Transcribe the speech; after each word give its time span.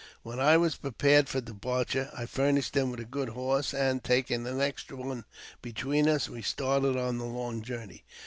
When 0.23 0.39
I 0.39 0.57
was 0.57 0.77
prepared 0.77 1.29
for 1.29 1.41
departure, 1.41 2.09
I 2.17 2.25
furnished 2.25 2.75
him 2.75 2.89
with 2.89 2.99
a. 2.99 3.05
good 3.05 3.29
horse, 3.29 3.71
and, 3.71 4.03
taking 4.03 4.47
an 4.47 4.59
extra 4.59 4.97
one 4.97 5.25
between 5.61 6.09
us, 6.09 6.27
we 6.27 6.41
started 6.41 6.97
on 6.97 7.19
the 7.19 7.25
long 7.25 7.61
journey. 7.61 8.03